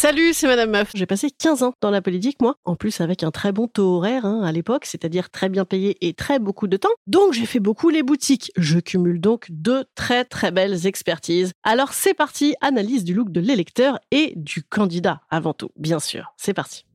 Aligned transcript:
Salut, 0.00 0.32
c'est 0.32 0.46
Madame 0.46 0.70
Meuf. 0.70 0.92
J'ai 0.94 1.06
passé 1.06 1.28
15 1.28 1.64
ans 1.64 1.74
dans 1.80 1.90
la 1.90 2.00
politique, 2.00 2.40
moi. 2.40 2.54
En 2.64 2.76
plus, 2.76 3.00
avec 3.00 3.24
un 3.24 3.32
très 3.32 3.50
bon 3.50 3.66
taux 3.66 3.96
horaire 3.96 4.24
hein, 4.24 4.42
à 4.44 4.52
l'époque, 4.52 4.84
c'est-à-dire 4.84 5.28
très 5.28 5.48
bien 5.48 5.64
payé 5.64 5.96
et 6.06 6.14
très 6.14 6.38
beaucoup 6.38 6.68
de 6.68 6.76
temps. 6.76 6.92
Donc, 7.08 7.32
j'ai 7.32 7.46
fait 7.46 7.58
beaucoup 7.58 7.88
les 7.88 8.04
boutiques. 8.04 8.52
Je 8.56 8.78
cumule 8.78 9.20
donc 9.20 9.46
deux 9.50 9.86
très 9.96 10.24
très 10.24 10.52
belles 10.52 10.86
expertises. 10.86 11.50
Alors, 11.64 11.94
c'est 11.94 12.14
parti, 12.14 12.54
analyse 12.60 13.02
du 13.02 13.12
look 13.12 13.32
de 13.32 13.40
l'électeur 13.40 13.98
et 14.12 14.34
du 14.36 14.62
candidat 14.62 15.22
avant 15.30 15.52
tout, 15.52 15.70
bien 15.74 15.98
sûr. 15.98 16.32
C'est 16.36 16.54
parti. 16.54 16.86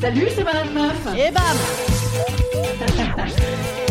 Salut, 0.00 0.26
c'est 0.34 0.42
Madame 0.42 0.74
Meuf. 0.74 1.06
Et 1.16 1.30
bam 1.30 1.56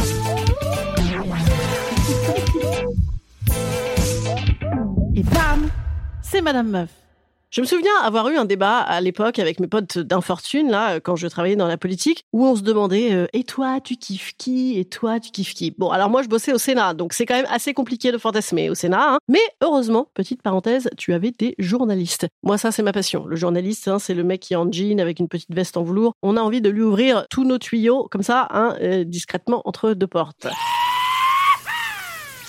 Et 5.15 5.23
bam 5.23 5.69
C'est 6.21 6.41
Madame 6.41 6.69
Meuf. 6.69 6.89
Je 7.49 7.61
me 7.61 7.65
souviens 7.65 7.91
avoir 8.03 8.29
eu 8.29 8.37
un 8.37 8.45
débat 8.45 8.77
à 8.79 9.01
l'époque 9.01 9.39
avec 9.39 9.59
mes 9.59 9.67
potes 9.67 9.97
d'infortune, 9.97 10.69
là, 10.69 10.99
quand 10.99 11.15
je 11.15 11.27
travaillais 11.27 11.55
dans 11.55 11.67
la 11.67 11.77
politique, 11.77 12.23
où 12.33 12.45
on 12.45 12.55
se 12.55 12.61
demandait 12.61 13.13
euh, 13.13 13.25
Et 13.33 13.43
toi, 13.43 13.79
tu 13.81 13.95
kiffes 13.95 14.33
qui? 14.37 14.77
Et 14.77 14.85
toi, 14.85 15.19
tu 15.19 15.31
kiffes 15.31 15.53
qui? 15.53 15.71
Bon, 15.71 15.89
alors 15.89 16.09
moi, 16.09 16.23
je 16.23 16.27
bossais 16.27 16.53
au 16.53 16.57
Sénat, 16.57 16.93
donc 16.93 17.13
c'est 17.13 17.25
quand 17.25 17.35
même 17.35 17.47
assez 17.49 17.73
compliqué 17.73 18.11
de 18.11 18.17
fantasmer 18.17 18.69
au 18.69 18.75
Sénat. 18.75 19.15
Hein. 19.15 19.17
Mais 19.27 19.41
heureusement, 19.61 20.07
petite 20.13 20.41
parenthèse, 20.41 20.89
tu 20.97 21.13
avais 21.13 21.31
des 21.31 21.55
journalistes. 21.57 22.27
Moi, 22.43 22.57
ça, 22.57 22.71
c'est 22.71 22.83
ma 22.83 22.93
passion. 22.93 23.25
Le 23.25 23.35
journaliste, 23.35 23.87
hein, 23.87 23.99
c'est 23.99 24.13
le 24.13 24.23
mec 24.23 24.41
qui 24.41 24.53
est 24.53 24.57
en 24.57 24.71
jean 24.71 24.99
avec 24.99 25.19
une 25.19 25.27
petite 25.27 25.53
veste 25.53 25.77
en 25.77 25.83
velours. 25.83 26.13
On 26.21 26.37
a 26.37 26.41
envie 26.41 26.61
de 26.61 26.69
lui 26.69 26.83
ouvrir 26.83 27.25
tous 27.29 27.43
nos 27.43 27.57
tuyaux, 27.57 28.07
comme 28.11 28.23
ça, 28.23 28.47
hein, 28.51 28.75
euh, 28.81 29.03
discrètement, 29.03 29.61
entre 29.65 29.93
deux 29.93 30.07
portes. 30.07 30.47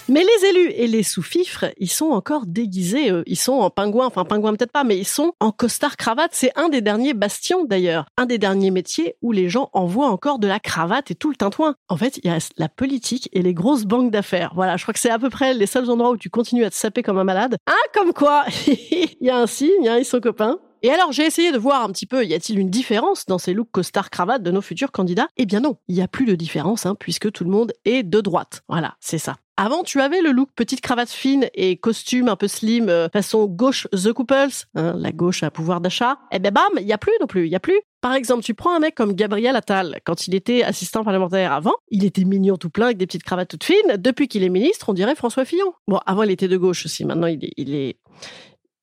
Mais 0.09 0.25
les 0.25 0.49
élus 0.49 0.71
et 0.71 0.87
les 0.87 1.03
sous-fifres, 1.03 1.67
ils 1.77 1.91
sont 1.91 2.07
encore 2.07 2.47
déguisés. 2.47 3.13
Ils 3.27 3.37
sont 3.37 3.53
en 3.53 3.69
pingouin, 3.69 4.07
enfin 4.07 4.25
pingouin 4.25 4.55
peut-être 4.55 4.73
pas, 4.73 4.85
mais 4.85 4.97
ils 4.97 5.07
sont 5.07 5.33
en 5.39 5.53
costard 5.53 5.97
cravate. 5.97 6.31
C'est 6.33 6.53
un 6.57 6.69
des 6.69 6.81
derniers 6.81 7.15
bastions 7.15 7.65
d'ailleurs, 7.65 8.07
un 8.17 8.25
des 8.27 8.39
derniers 8.39 8.71
métiers 8.71 9.17
où 9.21 9.33
les 9.33 9.49
gens 9.49 9.69
envoient 9.75 10.09
encore 10.09 10.39
de 10.39 10.49
la 10.49 10.61
cravate 10.61 11.11
et 11.11 11.15
tout 11.15 11.29
le 11.31 11.37
tintouin. 11.37 11.75
En 11.89 11.97
fait, 11.97 12.21
il 12.23 12.31
a 12.31 12.39
la 12.57 12.69
politique 12.69 13.29
et 13.33 13.43
les 13.43 13.53
grosses 13.55 13.85
banques 13.85 14.11
d'affaires. 14.11 14.53
Voilà, 14.55 14.77
je 14.77 14.85
crois 14.85 14.95
que 14.95 15.01
c'est 15.01 15.11
à 15.11 15.19
peu 15.19 15.31
près 15.31 15.53
les 15.53 15.67
seuls 15.67 15.91
endroits 15.91 16.11
où 16.11 16.17
tu 16.17 16.31
continues 16.31 16.65
à 16.65 16.71
te 16.71 16.77
saper 16.77 17.03
comme 17.03 17.19
un 17.19 17.25
malade. 17.25 17.57
Ah, 17.67 17.73
comme 17.93 18.13
quoi 18.13 18.45
Il 18.67 19.27
y 19.27 19.31
a 19.31 19.39
un 19.39 19.47
signe, 19.47 19.89
hein, 19.89 19.99
ils 19.99 20.05
sont 20.05 20.21
copains. 20.21 20.59
Et 20.83 20.91
alors, 20.91 21.11
j'ai 21.11 21.27
essayé 21.27 21.51
de 21.51 21.59
voir 21.59 21.83
un 21.83 21.91
petit 21.91 22.07
peu, 22.07 22.25
y 22.25 22.35
a-t-il 22.35 22.59
une 22.59 22.71
différence 22.71 23.27
dans 23.27 23.39
ces 23.39 23.53
looks 23.53 23.71
costard-cravate 23.73 24.43
de 24.43 24.53
nos 24.53 24.63
futurs 24.63 24.93
candidats? 24.93 25.29
Eh 25.37 25.45
bien 25.45 25.61
non, 25.61 25.77
il 25.89 25.97
n'y 25.97 26.03
a 26.03 26.09
plus 26.09 26.25
de 26.25 26.37
différence, 26.37 26.87
hein, 26.87 26.95
puisque 26.95 27.33
tout 27.33 27.43
le 27.43 27.51
monde 27.51 27.73
est 27.85 28.05
de 28.05 28.21
droite. 28.21 28.63
Voilà, 28.69 28.95
c'est 29.01 29.19
ça. 29.19 29.37
Avant, 29.61 29.83
tu 29.83 30.01
avais 30.01 30.21
le 30.21 30.31
look 30.31 30.51
petite 30.55 30.81
cravate 30.81 31.11
fine 31.11 31.49
et 31.53 31.77
costume 31.77 32.29
un 32.29 32.37
peu 32.37 32.47
slim, 32.47 32.89
euh, 32.89 33.09
façon 33.09 33.47
gauche 33.47 33.89
The 33.91 34.13
Couples, 34.13 34.67
hein, 34.77 34.95
la 34.97 35.11
gauche 35.11 35.43
à 35.43 35.51
pouvoir 35.51 35.81
d'achat. 35.81 36.17
Eh 36.31 36.39
ben 36.39 36.53
bam, 36.53 36.69
il 36.77 36.87
y 36.87 36.93
a 36.93 36.99
plus 36.99 37.11
non 37.21 37.27
plus, 37.27 37.47
il 37.47 37.51
y 37.51 37.57
a 37.57 37.61
plus. 37.61 37.81
Par 38.01 38.15
exemple, 38.15 38.45
tu 38.45 38.55
prends 38.55 38.77
un 38.77 38.79
mec 38.79 38.95
comme 38.95 39.15
Gabriel 39.15 39.57
Attal, 39.57 39.99
quand 40.05 40.29
il 40.29 40.37
était 40.37 40.63
assistant 40.63 41.03
parlementaire 41.03 41.53
avant, 41.53 41.75
il 41.91 42.05
était 42.05 42.23
mignon 42.23 42.57
tout 42.57 42.71
plein 42.71 42.87
avec 42.87 42.99
des 42.99 43.07
petites 43.07 43.25
cravates 43.25 43.49
toutes 43.49 43.65
fines. 43.65 43.97
Depuis 43.97 44.29
qu'il 44.29 44.45
est 44.45 44.49
ministre, 44.49 44.91
on 44.91 44.93
dirait 44.93 45.17
François 45.17 45.45
Fillon. 45.45 45.75
Bon, 45.89 45.99
avant 46.07 46.23
il 46.23 46.31
était 46.31 46.47
de 46.47 46.57
gauche 46.57 46.85
aussi, 46.85 47.05
maintenant 47.05 47.27
il 47.27 47.45
est, 47.45 47.53
il 47.57 47.75
est 47.75 47.99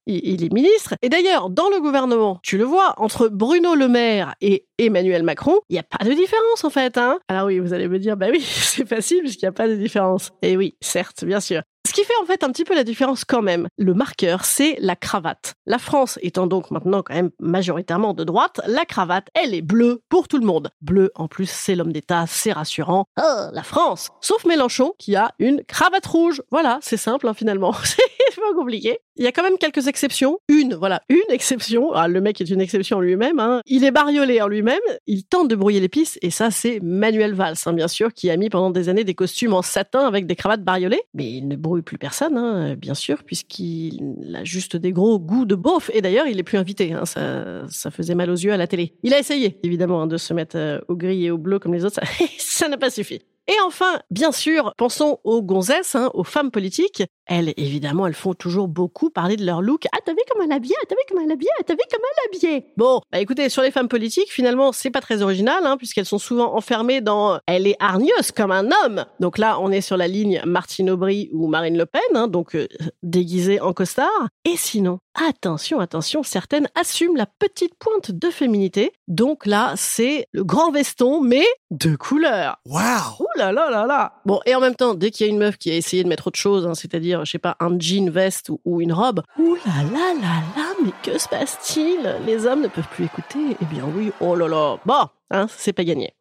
il 0.06 0.44
est 0.44 0.54
ministre. 0.54 0.96
Et 1.02 1.10
d'ailleurs, 1.10 1.50
dans 1.50 1.70
le 1.70 1.80
gouvernement, 1.80 2.40
tu 2.44 2.58
le 2.58 2.64
vois, 2.64 2.94
entre 2.98 3.28
Bruno 3.28 3.76
Le 3.76 3.88
Maire 3.88 4.36
et 4.42 4.68
Emmanuel 4.78 5.24
Macron, 5.24 5.60
il 5.70 5.74
n'y 5.74 5.80
a 5.80 5.84
pas 5.84 6.04
de 6.04 6.12
différence 6.12 6.64
en 6.64 6.70
fait. 6.70 6.98
Hein 6.98 7.20
Alors 7.28 7.48
oui, 7.48 7.60
vous 7.60 7.74
allez 7.74 7.88
me 7.88 8.00
dire, 8.00 8.18
bah 8.18 8.28
oui, 8.32 8.42
c'est 8.46 8.88
facile 8.88 9.20
puisqu'il 9.22 9.46
n'y 9.46 9.50
a 9.50 9.54
pas 9.54 9.68
de 9.68 9.76
différence. 9.76 10.32
Et 10.42 10.58
oui, 10.58 10.76
certes, 10.82 11.24
bien 11.26 11.40
sûr. 11.40 11.62
Ce 11.88 11.94
qui 11.94 12.04
fait 12.04 12.14
en 12.20 12.26
fait 12.26 12.44
un 12.44 12.52
petit 12.52 12.64
peu 12.64 12.74
la 12.74 12.84
différence 12.84 13.26
quand 13.26 13.44
même. 13.44 13.68
Le 13.78 13.94
marqueur, 13.94 14.44
c'est 14.44 14.76
la 14.80 14.96
cravate. 14.96 15.54
La 15.68 15.78
France 15.78 16.18
étant 16.24 16.48
donc 16.48 16.72
maintenant 16.72 17.04
quand 17.04 17.14
même 17.14 17.30
majoritairement 17.40 18.16
de 18.16 18.24
droite, 18.24 18.60
la 18.66 18.86
cravate, 18.86 19.28
elle 19.36 19.54
est 19.54 19.62
bleue 19.62 20.02
pour 20.10 20.28
tout 20.28 20.40
le 20.40 20.48
monde. 20.48 20.72
Bleu, 20.82 21.12
en 21.14 21.28
plus, 21.28 21.50
c'est 21.50 21.76
l'homme 21.76 21.94
d'État, 21.94 22.26
c'est 22.28 22.52
rassurant. 22.52 23.06
Oh, 23.22 23.46
la 23.54 23.64
France 23.64 24.10
Sauf 24.20 24.46
Mélenchon, 24.46 24.94
qui 24.98 25.16
a 25.16 25.32
une 25.38 25.64
cravate 25.64 26.08
rouge. 26.08 26.42
Voilà, 26.50 26.80
c'est 26.82 26.98
simple 26.98 27.28
hein, 27.28 27.36
finalement. 27.36 27.74
compliqué. 28.54 29.00
Il 29.16 29.24
y 29.24 29.28
a 29.28 29.32
quand 29.32 29.44
même 29.44 29.58
quelques 29.58 29.88
exceptions. 29.88 30.40
Une, 30.50 30.76
voilà, 30.76 31.02
une 31.10 31.30
exception. 31.30 31.94
Ah, 31.94 32.08
le 32.08 32.22
mec 32.22 32.42
est 32.42 32.50
une 32.50 32.62
exception 32.62 33.00
lui-même. 33.00 33.40
Hein. 33.40 33.62
Il 33.66 33.84
est 33.84 33.92
bariolé 33.92 34.42
en 34.42 34.48
lui-même. 34.48 34.80
Il 35.08 35.24
tente 35.26 35.48
de 35.48 35.56
brouiller 35.56 35.80
les 35.80 35.90
pistes. 35.90 36.20
Et 36.22 36.30
ça, 36.30 36.52
c'est 36.52 36.80
Manuel 36.82 37.34
Valls, 37.34 37.56
hein, 37.66 37.74
bien 37.74 37.88
sûr, 37.88 38.14
qui 38.14 38.30
a 38.30 38.38
mis 38.38 38.50
pendant 38.50 38.72
des 38.72 38.90
années 38.90 39.04
des 39.04 39.16
costumes 39.16 39.54
en 39.54 39.62
satin 39.62 40.06
avec 40.06 40.26
des 40.28 40.36
cravates 40.36 40.64
bariolées. 40.64 41.02
Mais 41.14 41.32
il 41.32 41.48
ne 41.48 41.56
brouille 41.56 41.82
plus 41.82 41.98
personne, 41.98 42.38
hein, 42.38 42.76
bien 42.76 42.94
sûr, 42.94 43.24
puisqu'il 43.24 44.36
a 44.36 44.44
juste 44.44 44.76
des 44.76 44.92
gros 44.92 45.20
goûts 45.20 45.46
de 45.46 45.56
beauf. 45.56 45.90
Et 45.94 46.02
d'ailleurs, 46.02 46.28
il 46.28 46.40
est 46.40 46.44
plus 46.44 46.58
invité. 46.58 46.96
Ça, 47.06 47.64
ça 47.70 47.92
faisait 47.92 48.16
mal 48.16 48.30
aux 48.30 48.36
yeux 48.36 48.52
à 48.52 48.58
la 48.58 48.68
télé. 48.68 48.94
Il 49.04 49.14
a 49.14 49.20
essayé, 49.20 49.60
évidemment, 49.64 50.08
de 50.08 50.18
se 50.18 50.34
mettre 50.34 50.58
euh, 50.58 50.80
au 50.88 50.96
gris 50.96 51.26
et 51.26 51.32
au 51.32 51.38
bleu 51.38 51.60
comme 51.60 51.74
les 51.74 51.86
autres. 51.86 52.00
Ça 52.38 52.68
n'a 52.68 52.78
pas 52.78 52.90
suffi. 52.90 53.22
Et 53.48 53.56
enfin, 53.66 54.00
bien 54.10 54.32
sûr, 54.32 54.74
pensons 54.76 55.20
aux 55.24 55.44
gonzesses, 55.44 55.96
aux 56.14 56.24
femmes 56.24 56.50
politiques. 56.50 57.04
Elles, 57.28 57.54
évidemment, 57.58 58.08
elles 58.08 58.14
font 58.14 58.34
toujours 58.34 58.68
beaucoup 58.68 59.10
parler 59.10 59.36
de 59.36 59.46
leur 59.46 59.62
look. 59.62 59.86
Ah, 59.92 59.98
t'as 60.06 60.12
vu 60.12 60.20
comme 60.32 60.42
elle 60.44 60.52
habillée? 60.52 60.76
Ah, 60.82 60.86
t'as 60.88 60.96
vu 60.96 61.02
comme 61.10 61.20
elle 61.24 61.32
habillée? 61.32 61.50
Ah, 61.60 61.64
t'as 61.66 61.74
vu 61.74 61.80
comme 61.92 62.02
elle 62.02 62.30
habillée? 62.30 62.66
Bon, 62.78 63.02
bah 63.12 63.20
écoutez, 63.20 63.50
sur 63.50 63.62
les 63.62 63.72
femmes 63.72 63.88
politiques, 63.88 64.32
finalement, 64.32 64.72
c'est 64.72 64.92
pas 64.92 65.02
très 65.02 65.22
original, 65.22 65.66
hein, 65.66 65.78
puisqu'elles 65.78 66.06
sont 66.06 66.20
souvent 66.20 66.56
enfermées 66.56 67.02
dans 67.02 67.40
«elle 67.48 67.68
est 67.68 67.78
hargneuse 67.80 68.32
comme 68.36 68.52
un 68.52 68.70
homme». 68.84 69.06
Donc 69.20 69.38
là, 69.38 69.60
on 69.60 69.72
est 69.72 69.82
sur 69.82 69.98
la 69.98 70.08
ligne 70.08 70.42
Martine 70.46 70.90
Aubry 70.90 71.30
ou 71.34 71.48
Marine 71.48 71.78
Le 71.78 71.86
Pen, 71.86 72.02
hein, 72.14 72.28
donc 72.28 72.56
euh, 72.56 72.68
déguisée 73.04 73.60
en 73.60 73.74
costard. 73.74 74.28
Et 74.46 74.58
sinon, 74.58 75.00
attention, 75.16 75.80
attention, 75.80 76.24
certaines 76.24 76.68
assument 76.76 77.16
la 77.16 77.26
petite 77.26 77.76
pointe 77.80 78.12
de 78.12 78.30
féminité. 78.30 78.92
Donc 79.08 79.46
là, 79.46 79.74
c'est 79.76 80.28
le 80.32 80.44
grand 80.44 80.72
veston, 80.72 81.22
mais 81.22 81.46
de 81.72 81.96
couleur. 81.96 82.58
Waouh 82.66 83.16
Ouh 83.20 83.38
là 83.38 83.52
là 83.52 83.70
là 83.70 83.86
là 83.86 84.14
Bon, 84.26 84.40
et 84.46 84.56
en 84.56 84.60
même 84.60 84.76
temps, 84.76 84.94
dès 84.94 85.12
qu'il 85.12 85.26
y 85.26 85.30
a 85.30 85.32
une 85.32 85.40
meuf 85.40 85.58
qui 85.58 85.72
a 85.72 85.76
essayé 85.76 86.04
de 86.04 86.10
mettre 86.10 86.28
autre 86.28 86.40
chose, 86.40 86.66
hein, 86.68 86.74
c'est-à-dire, 86.76 87.15
je 87.24 87.32
sais 87.32 87.40
pas, 87.40 87.56
un 87.60 87.80
jean, 87.80 88.10
veste 88.10 88.50
ou, 88.50 88.60
ou 88.66 88.82
une 88.82 88.94
robe, 88.94 89.22
ouh 89.40 89.56
là 89.66 89.84
là 89.94 90.14
là 90.14 90.42
là, 90.56 90.74
mais 90.84 90.92
que 91.04 91.18
se 91.18 91.30
passe-t-il? 91.30 92.16
Les 92.26 92.46
hommes 92.46 92.62
ne 92.62 92.68
peuvent 92.68 92.88
plus 92.90 93.06
écouter 93.06 93.58
Eh 93.62 93.66
bien 93.66 93.84
oui, 93.96 94.12
oh 94.20 94.36
là 94.36 94.48
là 94.48 94.78
Bon, 94.86 95.08
hein, 95.32 95.48
c'est 95.50 95.74
pas 95.74 95.84
gagné. 95.84 96.14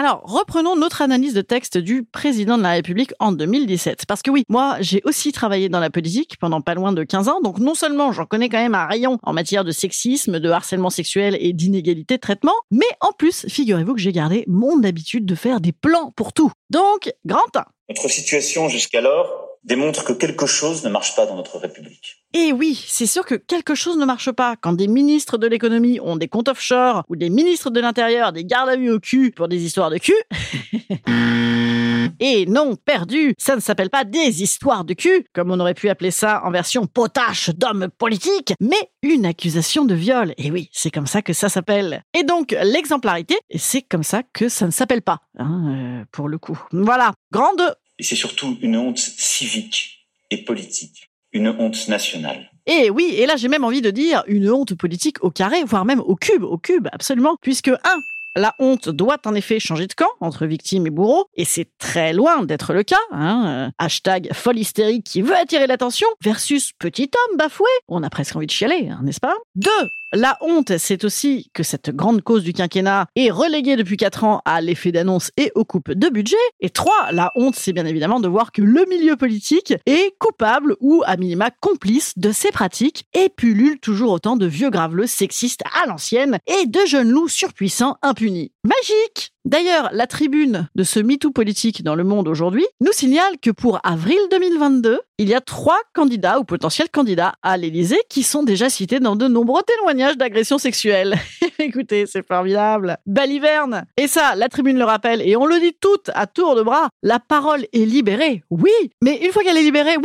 Alors, 0.00 0.22
reprenons 0.24 0.76
notre 0.76 1.02
analyse 1.02 1.34
de 1.34 1.42
texte 1.42 1.76
du 1.76 2.04
président 2.04 2.56
de 2.56 2.62
la 2.62 2.70
République 2.70 3.12
en 3.18 3.32
2017. 3.32 4.06
Parce 4.06 4.22
que 4.22 4.30
oui, 4.30 4.44
moi, 4.48 4.78
j'ai 4.80 5.02
aussi 5.04 5.30
travaillé 5.30 5.68
dans 5.68 5.78
la 5.78 5.90
politique 5.90 6.38
pendant 6.40 6.62
pas 6.62 6.72
loin 6.72 6.94
de 6.94 7.04
15 7.04 7.28
ans, 7.28 7.42
donc 7.42 7.58
non 7.58 7.74
seulement 7.74 8.10
j'en 8.10 8.24
connais 8.24 8.48
quand 8.48 8.56
même 8.56 8.74
un 8.74 8.86
rayon 8.86 9.18
en 9.22 9.34
matière 9.34 9.62
de 9.62 9.72
sexisme, 9.72 10.40
de 10.40 10.48
harcèlement 10.48 10.88
sexuel 10.88 11.36
et 11.38 11.52
d'inégalité 11.52 12.14
de 12.14 12.20
traitement, 12.20 12.54
mais 12.70 12.86
en 13.02 13.12
plus, 13.12 13.44
figurez-vous 13.46 13.92
que 13.92 14.00
j'ai 14.00 14.12
gardé 14.12 14.44
mon 14.46 14.82
habitude 14.84 15.26
de 15.26 15.34
faire 15.34 15.60
des 15.60 15.72
plans 15.72 16.14
pour 16.16 16.32
tout. 16.32 16.50
Donc, 16.70 17.12
grand 17.26 17.54
1. 17.54 17.66
Notre 17.90 18.08
situation 18.08 18.68
jusqu'alors 18.68 19.48
démontre 19.64 20.04
que 20.04 20.12
quelque 20.12 20.46
chose 20.46 20.84
ne 20.84 20.90
marche 20.90 21.16
pas 21.16 21.26
dans 21.26 21.34
notre 21.34 21.58
République. 21.58 22.22
Et 22.32 22.52
oui, 22.52 22.82
c'est 22.86 23.06
sûr 23.06 23.26
que 23.26 23.34
quelque 23.34 23.74
chose 23.74 23.98
ne 23.98 24.04
marche 24.04 24.30
pas 24.30 24.54
quand 24.54 24.72
des 24.74 24.86
ministres 24.86 25.38
de 25.38 25.48
l'économie 25.48 25.98
ont 26.00 26.14
des 26.14 26.28
comptes 26.28 26.48
offshore 26.48 27.02
ou 27.08 27.16
des 27.16 27.30
ministres 27.30 27.70
de 27.70 27.80
l'intérieur 27.80 28.32
des 28.32 28.44
gardes 28.44 28.68
à 28.68 28.76
vue 28.76 28.92
au 28.92 29.00
cul 29.00 29.32
pour 29.32 29.48
des 29.48 29.64
histoires 29.64 29.90
de 29.90 29.98
cul. 29.98 30.14
Et 32.20 32.46
non, 32.46 32.76
perdu, 32.76 33.34
ça 33.38 33.56
ne 33.56 33.60
s'appelle 33.60 33.90
pas 33.90 34.04
des 34.04 34.42
histoires 34.42 34.84
de 34.84 34.94
cul, 34.94 35.26
comme 35.32 35.50
on 35.50 35.58
aurait 35.58 35.74
pu 35.74 35.88
appeler 35.88 36.10
ça 36.10 36.42
en 36.44 36.50
version 36.50 36.86
potache 36.86 37.50
d'homme 37.50 37.88
politique, 37.98 38.52
mais 38.60 38.90
une 39.02 39.24
accusation 39.24 39.84
de 39.84 39.94
viol. 39.94 40.34
Et 40.36 40.50
oui, 40.50 40.68
c'est 40.72 40.90
comme 40.90 41.06
ça 41.06 41.22
que 41.22 41.32
ça 41.32 41.48
s'appelle. 41.48 42.04
Et 42.14 42.22
donc, 42.22 42.54
l'exemplarité, 42.62 43.36
c'est 43.56 43.82
comme 43.82 44.02
ça 44.02 44.22
que 44.22 44.48
ça 44.48 44.66
ne 44.66 44.70
s'appelle 44.70 45.02
pas, 45.02 45.20
hein, 45.38 46.00
euh, 46.00 46.04
pour 46.12 46.28
le 46.28 46.38
coup. 46.38 46.60
Voilà, 46.72 47.12
grande 47.32 47.74
Et 48.00 48.02
c'est 48.02 48.16
surtout 48.16 48.56
une 48.62 48.78
honte 48.78 48.96
civique 48.96 50.06
et 50.30 50.38
politique, 50.38 51.10
une 51.32 51.48
honte 51.48 51.86
nationale. 51.88 52.50
Et 52.64 52.88
oui, 52.88 53.12
et 53.14 53.26
là 53.26 53.36
j'ai 53.36 53.48
même 53.48 53.62
envie 53.62 53.82
de 53.82 53.90
dire 53.90 54.24
une 54.26 54.50
honte 54.50 54.74
politique 54.74 55.22
au 55.22 55.30
carré, 55.30 55.64
voire 55.64 55.84
même 55.84 56.00
au 56.00 56.16
cube, 56.16 56.42
au 56.42 56.56
cube, 56.56 56.88
absolument, 56.92 57.36
puisque 57.42 57.68
un, 57.68 58.00
la 58.36 58.54
honte 58.58 58.88
doit 58.88 59.18
en 59.26 59.34
effet 59.34 59.60
changer 59.60 59.86
de 59.86 59.92
camp 59.92 60.08
entre 60.20 60.46
victime 60.46 60.86
et 60.86 60.90
bourreau, 60.90 61.26
et 61.34 61.44
c'est 61.44 61.68
très 61.76 62.14
loin 62.14 62.42
d'être 62.44 62.72
le 62.72 62.84
cas. 62.84 62.96
Hein. 63.10 63.70
Hashtag 63.76 64.32
folle 64.32 64.58
hystérique 64.58 65.04
qui 65.04 65.20
veut 65.20 65.36
attirer 65.36 65.66
l'attention 65.66 66.08
versus 66.22 66.72
petit 66.78 67.10
homme 67.14 67.36
bafoué. 67.36 67.68
On 67.86 68.02
a 68.02 68.08
presque 68.08 68.34
envie 68.34 68.46
de 68.46 68.50
chialer, 68.50 68.88
hein, 68.88 69.00
n'est-ce 69.02 69.20
pas? 69.20 69.36
Deux, 69.56 69.90
la 70.12 70.36
honte, 70.40 70.76
c'est 70.78 71.04
aussi 71.04 71.50
que 71.54 71.62
cette 71.62 71.90
grande 71.90 72.22
cause 72.22 72.42
du 72.42 72.52
quinquennat 72.52 73.06
est 73.14 73.30
reléguée 73.30 73.76
depuis 73.76 73.96
4 73.96 74.24
ans 74.24 74.42
à 74.44 74.60
l'effet 74.60 74.90
d'annonce 74.90 75.30
et 75.36 75.52
aux 75.54 75.64
coupes 75.64 75.92
de 75.92 76.08
budget. 76.08 76.36
Et 76.60 76.70
3, 76.70 77.12
la 77.12 77.30
honte, 77.36 77.54
c'est 77.54 77.72
bien 77.72 77.86
évidemment 77.86 78.18
de 78.18 78.26
voir 78.26 78.50
que 78.50 78.62
le 78.62 78.84
milieu 78.88 79.16
politique 79.16 79.74
est 79.86 80.14
coupable 80.18 80.76
ou 80.80 81.02
à 81.06 81.16
minima 81.16 81.50
complice 81.50 82.14
de 82.16 82.32
ces 82.32 82.50
pratiques 82.50 83.04
et 83.14 83.28
pullule 83.28 83.78
toujours 83.78 84.10
autant 84.10 84.36
de 84.36 84.46
vieux 84.46 84.70
graveleux 84.70 85.06
sexistes 85.06 85.62
à 85.80 85.86
l'ancienne 85.86 86.38
et 86.46 86.66
de 86.66 86.80
jeunes 86.86 87.10
loups 87.10 87.28
surpuissants 87.28 87.96
impunis. 88.02 88.52
Magique 88.64 89.32
D'ailleurs, 89.46 89.88
la 89.92 90.06
tribune 90.06 90.68
de 90.74 90.82
ce 90.82 91.00
MeToo 91.00 91.30
politique 91.30 91.82
dans 91.82 91.94
le 91.94 92.04
monde 92.04 92.28
aujourd'hui 92.28 92.66
nous 92.80 92.92
signale 92.92 93.38
que 93.40 93.50
pour 93.50 93.80
avril 93.84 94.18
2022, 94.30 95.00
il 95.18 95.28
y 95.28 95.34
a 95.34 95.40
trois 95.40 95.78
candidats 95.94 96.38
ou 96.38 96.44
potentiels 96.44 96.90
candidats 96.90 97.32
à 97.42 97.56
l'Élysée 97.56 98.00
qui 98.10 98.22
sont 98.22 98.42
déjà 98.42 98.68
cités 98.68 99.00
dans 99.00 99.16
de 99.16 99.28
nombreux 99.28 99.62
témoignages 99.62 100.18
d'agressions 100.18 100.58
sexuelles. 100.58 101.16
Écoutez, 101.58 102.04
c'est 102.06 102.26
formidable. 102.26 102.98
Baliverne. 103.06 103.86
Et 103.96 104.08
ça, 104.08 104.34
la 104.34 104.48
tribune 104.48 104.78
le 104.78 104.84
rappelle 104.84 105.22
et 105.22 105.36
on 105.36 105.46
le 105.46 105.58
dit 105.58 105.74
toutes 105.80 106.10
à 106.14 106.26
tour 106.26 106.54
de 106.54 106.62
bras. 106.62 106.90
La 107.02 107.18
parole 107.18 107.66
est 107.72 107.86
libérée. 107.86 108.44
Oui, 108.50 108.70
mais 109.02 109.16
une 109.24 109.32
fois 109.32 109.42
qu'elle 109.42 109.56
est 109.56 109.62
libérée, 109.62 109.96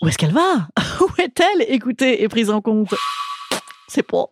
où 0.00 0.08
est-ce 0.08 0.18
qu'elle 0.18 0.32
va? 0.32 0.68
Où 1.00 1.08
est-elle? 1.18 1.66
Écoutée 1.68 2.22
et 2.22 2.28
prise 2.28 2.50
en 2.50 2.60
compte 2.60 2.94
C'est 3.88 4.04
pas. 4.04 4.26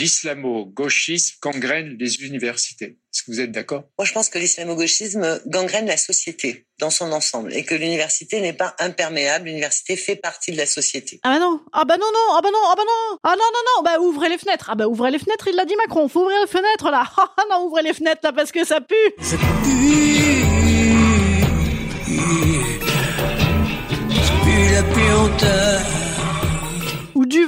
L'islamo-gauchisme 0.00 1.36
gangrène 1.42 1.96
les 1.98 2.22
universités. 2.22 2.96
Est-ce 3.12 3.22
que 3.22 3.32
vous 3.32 3.40
êtes 3.40 3.52
d'accord? 3.52 3.84
Moi, 3.98 4.06
je 4.06 4.12
pense 4.12 4.30
que 4.30 4.38
l'islamo-gauchisme 4.38 5.40
gangrène 5.46 5.86
la 5.86 5.98
société 5.98 6.66
dans 6.78 6.88
son 6.88 7.12
ensemble 7.12 7.52
et 7.52 7.64
que 7.64 7.74
l'université 7.74 8.40
n'est 8.40 8.54
pas 8.54 8.74
imperméable. 8.78 9.46
L'université 9.46 9.96
fait 9.96 10.16
partie 10.16 10.52
de 10.52 10.56
la 10.56 10.64
société. 10.64 11.20
Ah 11.22 11.34
bah 11.34 11.38
non, 11.38 11.60
ah 11.72 11.84
bah 11.84 11.96
non, 11.98 12.06
non, 12.06 12.34
ah 12.34 12.40
bah 12.42 12.48
non, 12.50 12.58
ah 12.70 12.74
bah 12.76 12.82
non, 12.86 13.18
ah 13.24 13.36
non, 13.36 13.44
non, 13.52 13.60
non, 13.76 13.82
bah 13.82 14.00
ouvrez 14.00 14.30
les 14.30 14.38
fenêtres. 14.38 14.70
Ah 14.70 14.74
bah 14.74 14.86
ouvrez 14.88 15.10
les 15.10 15.18
fenêtres, 15.18 15.48
il 15.48 15.56
l'a 15.56 15.66
dit 15.66 15.76
Macron, 15.76 16.08
faut 16.08 16.22
ouvrir 16.22 16.40
les 16.40 16.46
fenêtres 16.46 16.90
là. 16.90 17.04
Ah 17.18 17.44
non, 17.50 17.66
ouvrez 17.66 17.82
les 17.82 17.92
fenêtres 17.92 18.20
là 18.22 18.32
parce 18.32 18.52
que 18.52 18.64
ça 18.64 18.80
pue. 18.80 18.94
Ça 19.20 19.36
pue. 19.36 20.39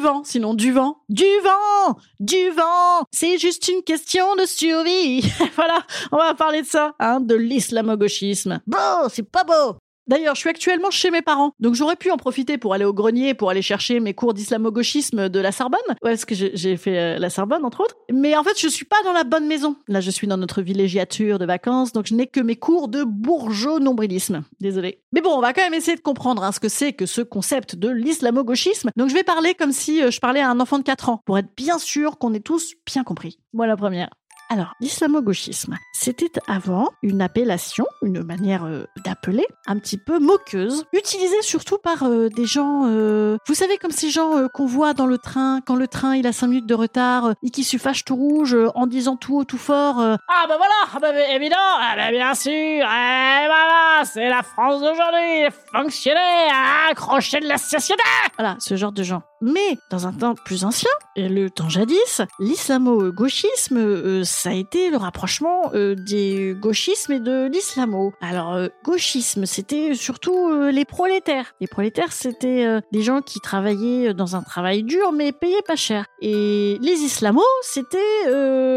Vent, 0.02 0.22
sinon 0.24 0.52
du 0.54 0.72
vent. 0.72 0.98
Du 1.08 1.24
vent 1.42 1.96
Du 2.20 2.50
vent 2.50 3.04
C'est 3.10 3.38
juste 3.38 3.68
une 3.68 3.82
question 3.82 4.36
de 4.36 4.44
survie. 4.44 5.22
voilà, 5.56 5.82
on 6.10 6.18
va 6.18 6.34
parler 6.34 6.62
de 6.62 6.66
ça, 6.66 6.94
hein, 6.98 7.20
de 7.20 7.34
l'islamo-gauchisme. 7.34 8.60
Beau, 8.66 9.08
c'est 9.08 9.30
pas 9.30 9.44
beau 9.44 9.76
D'ailleurs, 10.06 10.34
je 10.34 10.40
suis 10.40 10.50
actuellement 10.50 10.90
chez 10.90 11.10
mes 11.10 11.22
parents, 11.22 11.52
donc 11.60 11.74
j'aurais 11.74 11.96
pu 11.96 12.10
en 12.10 12.16
profiter 12.16 12.58
pour 12.58 12.74
aller 12.74 12.84
au 12.84 12.92
grenier, 12.92 13.34
pour 13.34 13.50
aller 13.50 13.62
chercher 13.62 14.00
mes 14.00 14.14
cours 14.14 14.34
d'islamo-gauchisme 14.34 15.28
de 15.28 15.40
la 15.40 15.52
Sorbonne, 15.52 15.80
ouais, 15.88 15.96
parce 16.10 16.24
que 16.24 16.34
j'ai 16.34 16.76
fait 16.76 16.98
euh, 16.98 17.18
la 17.18 17.30
Sorbonne 17.30 17.64
entre 17.64 17.82
autres. 17.82 17.96
Mais 18.12 18.36
en 18.36 18.42
fait, 18.42 18.58
je 18.58 18.68
suis 18.68 18.84
pas 18.84 18.96
dans 19.04 19.12
la 19.12 19.24
bonne 19.24 19.46
maison. 19.46 19.76
Là, 19.88 20.00
je 20.00 20.10
suis 20.10 20.26
dans 20.26 20.36
notre 20.36 20.62
villégiature 20.62 21.38
de 21.38 21.46
vacances, 21.46 21.92
donc 21.92 22.06
je 22.06 22.14
n'ai 22.14 22.26
que 22.26 22.40
mes 22.40 22.56
cours 22.56 22.88
de 22.88 23.04
bourgeot 23.04 23.78
nombrilisme. 23.78 24.42
Désolé. 24.60 25.00
Mais 25.12 25.20
bon, 25.20 25.30
on 25.30 25.40
va 25.40 25.52
quand 25.52 25.62
même 25.62 25.74
essayer 25.74 25.96
de 25.96 26.02
comprendre 26.02 26.42
hein, 26.42 26.52
ce 26.52 26.60
que 26.60 26.68
c'est 26.68 26.92
que 26.92 27.06
ce 27.06 27.20
concept 27.20 27.76
de 27.76 27.88
l'islamo-gauchisme. 27.88 28.90
Donc 28.96 29.08
je 29.08 29.14
vais 29.14 29.24
parler 29.24 29.54
comme 29.54 29.72
si 29.72 30.02
euh, 30.02 30.10
je 30.10 30.20
parlais 30.20 30.40
à 30.40 30.50
un 30.50 30.60
enfant 30.60 30.78
de 30.78 30.84
4 30.84 31.08
ans, 31.08 31.20
pour 31.24 31.38
être 31.38 31.54
bien 31.56 31.78
sûr 31.78 32.18
qu'on 32.18 32.34
ait 32.34 32.40
tous 32.40 32.74
bien 32.86 33.04
compris. 33.04 33.38
Moi 33.52 33.66
la 33.66 33.76
première. 33.76 34.10
Alors, 34.52 34.74
l'islamo-gauchisme, 34.80 35.78
c'était 35.94 36.30
avant 36.46 36.90
une 37.02 37.22
appellation, 37.22 37.86
une 38.02 38.22
manière 38.22 38.66
euh, 38.66 38.84
d'appeler, 39.02 39.46
un 39.66 39.78
petit 39.78 39.96
peu 39.96 40.18
moqueuse, 40.18 40.84
utilisée 40.92 41.40
surtout 41.40 41.78
par 41.78 42.02
euh, 42.02 42.28
des 42.28 42.44
gens, 42.44 42.82
euh, 42.84 43.38
vous 43.48 43.54
savez, 43.54 43.78
comme 43.78 43.92
ces 43.92 44.10
gens 44.10 44.36
euh, 44.36 44.48
qu'on 44.48 44.66
voit 44.66 44.92
dans 44.92 45.06
le 45.06 45.16
train, 45.16 45.62
quand 45.66 45.74
le 45.74 45.88
train 45.88 46.16
il 46.16 46.26
a 46.26 46.34
5 46.34 46.48
minutes 46.48 46.66
de 46.66 46.74
retard 46.74 47.32
et 47.42 47.48
qui 47.48 47.64
se 47.64 47.78
fâchent 47.78 48.04
tout 48.04 48.14
rouge 48.14 48.54
en 48.74 48.86
disant 48.86 49.16
tout 49.16 49.38
haut, 49.38 49.44
tout 49.44 49.56
fort 49.56 49.96
Ah 50.02 50.18
bah 50.46 50.58
voilà, 50.58 50.74
ah 50.94 50.98
bah, 51.00 51.34
évident, 51.34 51.56
ah 51.56 51.94
bah, 51.96 52.10
bien 52.10 52.34
sûr, 52.34 52.52
et 52.52 53.46
voilà, 53.46 54.02
c'est 54.04 54.28
la 54.28 54.42
France 54.42 54.82
d'aujourd'hui, 54.82 55.44
les 55.44 55.50
fonctionnaires, 55.74 56.90
accrochés 56.90 57.40
de 57.40 57.48
la 57.48 57.56
société 57.56 58.02
Voilà, 58.38 58.56
ce 58.58 58.76
genre 58.76 58.92
de 58.92 59.02
gens. 59.02 59.22
Mais 59.42 59.76
dans 59.90 60.06
un 60.06 60.12
temps 60.12 60.34
plus 60.34 60.64
ancien, 60.64 60.90
le 61.16 61.48
temps 61.48 61.68
jadis, 61.68 62.22
l'islamo-gauchisme, 62.38 63.76
euh, 63.76 64.24
ça 64.24 64.50
a 64.50 64.52
été 64.54 64.88
le 64.90 64.96
rapprochement 64.96 65.72
euh, 65.74 65.96
des 65.96 66.54
gauchismes 66.58 67.12
et 67.12 67.20
de 67.20 67.46
l'islamo. 67.46 68.12
Alors, 68.20 68.54
euh, 68.54 68.68
gauchisme, 68.84 69.44
c'était 69.46 69.94
surtout 69.94 70.48
euh, 70.48 70.70
les 70.70 70.84
prolétaires. 70.84 71.54
Les 71.60 71.66
prolétaires, 71.66 72.12
c'était 72.12 72.80
des 72.92 73.02
gens 73.02 73.20
qui 73.20 73.40
travaillaient 73.40 74.14
dans 74.14 74.36
un 74.36 74.42
travail 74.42 74.82
dur 74.84 75.12
mais 75.12 75.32
payaient 75.32 75.62
pas 75.66 75.76
cher. 75.76 76.06
Et 76.20 76.78
les 76.80 76.92
islamos, 76.92 77.42
c'était 77.62 77.98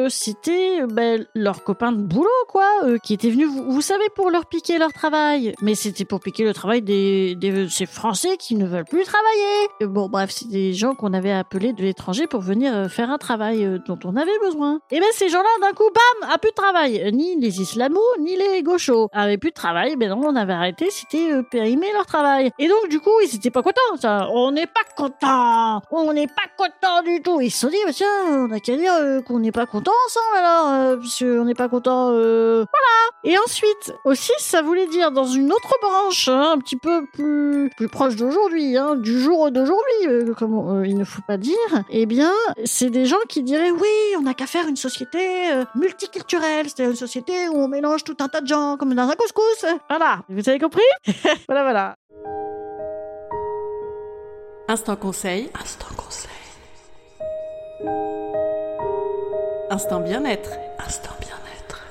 c'était 0.10 0.86
ben, 0.88 1.26
leurs 1.36 1.64
copains 1.64 1.92
de 1.92 2.02
boulot, 2.02 2.30
quoi, 2.48 2.68
qui 3.04 3.14
étaient 3.14 3.30
venus, 3.30 3.50
vous, 3.50 3.82
savez, 3.82 4.06
pour 4.16 4.32
leur 4.32 4.48
piquer 4.48 4.78
leur 4.78 4.94
travail. 4.94 5.54
Mais 5.62 5.76
c'était 5.76 6.06
pour 6.06 6.20
piquer 6.20 6.44
le 6.44 6.54
travail 6.54 6.82
des, 6.82 7.36
des 7.36 7.70
ces 7.70 7.86
Français 7.86 8.38
qui 8.38 8.56
ne 8.56 8.66
veulent 8.66 8.86
plus 8.86 9.04
travailler. 9.04 9.92
Bon, 9.94 10.10
bref, 10.10 10.32
c'est 10.32 10.48
des 10.56 10.74
gens 10.74 10.96
qu'on 10.96 11.12
avait 11.14 11.34
appelés 11.34 11.74
de 11.74 11.82
l'étranger 11.82 12.28
pour 12.28 12.40
venir 12.40 12.74
euh, 12.74 12.88
faire 12.88 13.10
un 13.12 13.18
travail 13.18 13.66
euh, 13.66 13.78
dont 13.86 14.00
on 14.06 14.16
avait 14.16 14.40
besoin. 14.42 14.80
Et 14.90 15.02
ben 15.02 15.08
ces 15.12 15.28
gens-là, 15.28 15.50
d'un 15.62 15.74
coup, 15.74 15.90
bam, 15.94 16.30
a 16.32 16.38
plus 16.38 16.52
de 16.52 16.56
travail. 16.56 17.02
Euh, 17.04 17.12
Ni 17.12 17.36
les 17.36 17.60
islamos, 17.62 18.00
ni 18.20 18.38
les 18.38 18.64
gauchos 18.64 19.10
avaient 19.12 19.38
plus 19.38 19.50
de 19.50 19.56
travail. 19.56 19.98
Ben 19.98 20.10
non, 20.10 20.22
on 20.24 20.36
avait 20.36 20.54
arrêté, 20.54 20.90
c'était 20.92 21.34
euh, 21.34 21.44
périmé 21.44 21.88
leur 21.92 22.06
travail. 22.06 22.52
Et 22.58 22.70
donc, 22.70 22.88
du 22.90 23.02
coup, 23.02 23.12
ils 23.24 23.36
étaient 23.36 23.52
pas 23.52 23.62
contents. 23.62 23.98
Ça. 24.00 24.30
On 24.32 24.52
n'est 24.52 24.68
pas 24.68 24.86
contents. 24.96 25.82
On 25.92 26.14
n'est 26.14 26.28
pas 26.28 26.48
contents 26.58 27.02
du 27.04 27.22
tout. 27.22 27.42
Ils 27.42 27.52
se 27.52 27.60
sont 27.60 27.70
dit, 27.70 27.78
bah, 27.86 27.92
tiens, 27.94 28.08
on 28.30 28.52
a 28.52 28.60
qu'à 28.62 28.78
dire 28.78 28.94
qu'on 29.26 29.40
n'est 29.40 29.52
pas 29.52 29.66
contents 29.66 29.92
ensemble 30.08 30.38
alors, 30.38 30.68
euh, 30.70 30.98
puisqu'on 30.98 31.44
n'est 31.44 31.54
pas 31.54 31.68
contents. 31.68 32.12
voilà. 32.12 32.96
Et 33.26 33.38
ensuite, 33.38 33.94
aussi, 34.06 34.32
ça 34.38 34.62
voulait 34.62 34.88
dire 34.88 35.12
dans 35.12 35.26
une 35.26 35.52
autre 35.52 35.74
branche, 35.82 36.30
hein, 36.30 36.54
un 36.56 36.60
petit 36.60 36.78
peu 36.78 37.06
plus, 37.14 37.70
plus 37.76 37.90
proche 37.90 38.16
d'aujourd'hui, 38.16 38.78
hein, 38.78 38.96
du 38.96 39.20
jour 39.20 39.52
d'aujourd'hui, 39.52 40.34
euh, 40.46 40.48
comme 40.48 40.78
euh, 40.78 40.88
il 40.88 40.98
ne 40.98 41.04
faut 41.04 41.22
pas 41.28 41.38
dire, 41.38 41.56
eh 41.90 42.06
bien, 42.06 42.32
c'est 42.64 42.90
des 42.90 43.06
gens 43.06 43.20
qui 43.28 43.44
diraient, 43.44 43.72
oui, 43.72 44.16
on 44.18 44.22
n'a 44.22 44.34
qu'à 44.34 44.48
faire 44.48 44.68
une 44.68 44.76
société 44.76 45.52
euh, 45.52 45.66
multiculturelle, 45.76 46.68
c'est 46.74 46.86
une 46.86 46.96
société 46.96 47.48
où 47.50 47.58
on 47.58 47.68
mélange 47.68 48.04
tout 48.04 48.18
un 48.20 48.28
tas 48.28 48.42
de 48.42 48.48
gens, 48.48 48.78
comme 48.78 48.94
dans 48.94 49.10
un 49.10 49.16
couscous. 49.16 49.66
Voilà. 49.90 50.24
Vous 50.30 50.48
avez 50.50 50.60
compris? 50.60 50.82
Voilà, 51.48 51.64
voilà. 51.64 51.96
Instant 54.68 54.96
conseil. 54.96 55.50
Instant 55.60 55.94
conseil. 55.96 56.32
Instant 59.70 60.00
bien-être. 60.00 60.52
Instant 60.80 61.12
bien-être. 61.20 61.86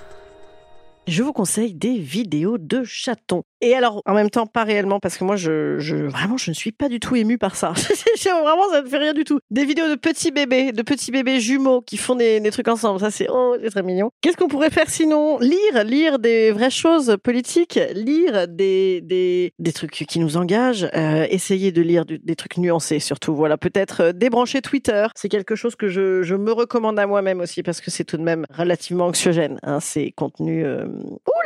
Je 1.06 1.22
vous 1.22 1.32
conseille 1.32 1.74
des 1.74 1.98
vidéos 1.98 2.58
de 2.58 2.82
chatons. 2.82 3.44
Et 3.60 3.74
alors, 3.74 4.02
en 4.06 4.14
même 4.14 4.30
temps, 4.30 4.46
pas 4.46 4.64
réellement, 4.64 5.00
parce 5.00 5.16
que 5.16 5.24
moi, 5.24 5.36
je, 5.36 5.78
je 5.78 5.96
vraiment, 5.96 6.36
je 6.36 6.50
ne 6.50 6.54
suis 6.54 6.72
pas 6.72 6.88
du 6.88 7.00
tout 7.00 7.16
émue 7.16 7.38
par 7.38 7.56
ça. 7.56 7.72
vraiment, 8.24 8.68
ça 8.70 8.82
ne 8.82 8.88
fait 8.88 8.98
rien 8.98 9.14
du 9.14 9.24
tout. 9.24 9.38
Des 9.50 9.64
vidéos 9.64 9.88
de 9.88 9.94
petits 9.94 10.30
bébés, 10.30 10.72
de 10.72 10.82
petits 10.82 11.10
bébés 11.10 11.40
jumeaux 11.40 11.80
qui 11.80 11.96
font 11.96 12.14
des, 12.14 12.40
trucs 12.50 12.68
ensemble. 12.68 13.00
Ça, 13.00 13.10
c'est 13.10 13.26
oh, 13.30 13.56
c'est 13.62 13.70
très 13.70 13.82
mignon. 13.82 14.10
Qu'est-ce 14.20 14.36
qu'on 14.36 14.48
pourrait 14.48 14.70
faire 14.70 14.88
sinon? 14.88 15.38
Lire, 15.38 15.84
lire 15.84 16.18
des 16.18 16.52
vraies 16.52 16.70
choses 16.70 17.16
politiques, 17.22 17.78
lire 17.94 18.46
des 18.48 19.00
des, 19.02 19.52
des 19.58 19.72
trucs 19.72 19.92
qui 19.92 20.18
nous 20.18 20.36
engagent, 20.36 20.88
euh, 20.94 21.26
essayer 21.30 21.72
de 21.72 21.82
lire 21.82 22.04
des 22.04 22.36
trucs 22.36 22.56
nuancés 22.58 23.00
surtout. 23.00 23.34
Voilà, 23.34 23.56
peut-être 23.56 24.02
euh, 24.02 24.12
débrancher 24.12 24.60
Twitter. 24.60 25.06
C'est 25.14 25.28
quelque 25.28 25.56
chose 25.56 25.74
que 25.74 25.88
je, 25.88 26.22
je 26.22 26.34
me 26.34 26.52
recommande 26.52 26.98
à 26.98 27.06
moi-même 27.06 27.40
aussi 27.40 27.62
parce 27.62 27.80
que 27.80 27.90
c'est 27.90 28.04
tout 28.04 28.16
de 28.16 28.22
même 28.22 28.46
relativement 28.50 29.06
anxiogène. 29.06 29.58
Hein, 29.62 29.80
ces 29.80 30.12
contenus, 30.12 30.64
euh... 30.66 30.86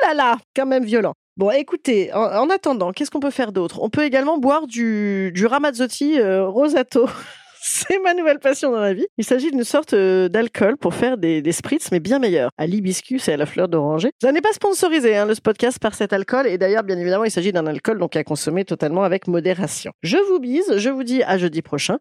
là 0.02 0.14
là, 0.14 0.38
quand 0.54 0.66
même 0.66 0.84
violents. 0.84 1.14
Bon, 1.36 1.50
écoutez, 1.50 2.12
en, 2.12 2.24
en 2.24 2.50
attendant, 2.50 2.92
qu'est-ce 2.92 3.10
qu'on 3.10 3.20
peut 3.20 3.30
faire 3.30 3.52
d'autre? 3.52 3.80
On 3.80 3.90
peut 3.90 4.02
également 4.04 4.38
boire 4.38 4.66
du, 4.66 5.30
du 5.32 5.46
Ramazzotti 5.46 6.18
euh, 6.18 6.48
Rosato. 6.48 7.08
C'est 7.60 7.98
ma 8.00 8.14
nouvelle 8.14 8.38
passion 8.38 8.70
dans 8.70 8.80
la 8.80 8.92
vie. 8.92 9.06
Il 9.18 9.24
s'agit 9.24 9.50
d'une 9.50 9.64
sorte 9.64 9.92
euh, 9.92 10.28
d'alcool 10.28 10.76
pour 10.76 10.94
faire 10.94 11.18
des, 11.18 11.42
des 11.42 11.52
spritz, 11.52 11.90
mais 11.92 12.00
bien 12.00 12.18
meilleurs, 12.18 12.50
à 12.56 12.66
l'hibiscus 12.66 13.28
et 13.28 13.32
à 13.32 13.36
la 13.36 13.46
fleur 13.46 13.68
d'oranger. 13.68 14.10
Ça 14.22 14.32
n'est 14.32 14.40
pas 14.40 14.52
sponsorisé, 14.52 15.16
hein, 15.16 15.26
le 15.26 15.34
podcast, 15.42 15.78
par 15.78 15.94
cet 15.94 16.12
alcool. 16.12 16.46
Et 16.46 16.58
d'ailleurs, 16.58 16.82
bien 16.82 16.98
évidemment, 16.98 17.24
il 17.24 17.30
s'agit 17.30 17.52
d'un 17.52 17.66
alcool 17.66 17.98
donc 17.98 18.16
à 18.16 18.24
consommer 18.24 18.64
totalement 18.64 19.04
avec 19.04 19.26
modération. 19.26 19.92
Je 20.02 20.16
vous 20.16 20.38
bise, 20.38 20.76
je 20.76 20.90
vous 20.90 21.04
dis 21.04 21.22
à 21.22 21.38
jeudi 21.38 21.62
prochain. 21.62 21.98